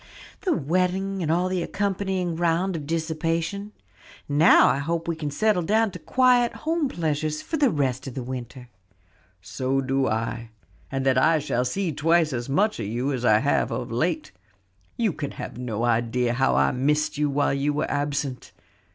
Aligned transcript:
"The 0.41 0.53
wedding 0.53 1.21
and 1.21 1.31
all 1.31 1.47
the 1.47 1.61
accompanying 1.61 2.35
round 2.35 2.75
of 2.75 2.87
dissipation. 2.87 3.71
Now 4.27 4.67
I 4.67 4.79
hope 4.79 5.07
we 5.07 5.15
can 5.15 5.29
settle 5.29 5.61
down 5.61 5.91
to 5.91 5.99
quiet 5.99 6.51
home 6.65 6.89
pleasures 6.89 7.43
for 7.43 7.57
the 7.57 7.69
rest 7.69 8.07
of 8.07 8.15
the 8.15 8.23
winter." 8.23 8.67
"So 9.43 9.79
do 9.79 10.07
I, 10.07 10.49
and 10.91 11.05
that 11.05 11.19
I 11.19 11.37
shall 11.37 11.65
see 11.65 11.91
twice 11.91 12.33
as 12.33 12.49
much 12.49 12.79
of 12.79 12.87
you 12.87 13.13
as 13.13 13.23
I 13.23 13.37
have 13.41 13.69
of 13.69 13.91
late. 13.91 14.31
You 14.97 15.13
can 15.13 15.33
have 15.33 15.59
no 15.59 15.83
idea 15.83 16.33
how 16.33 16.55
I 16.55 16.71
missed 16.71 17.19
you 17.19 17.29
while 17.29 17.53
you 17.53 17.71
were 17.71 17.91
absent. 17.91 18.53